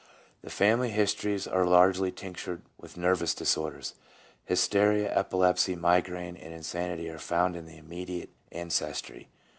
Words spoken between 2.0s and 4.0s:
tinctured with nervous disorders.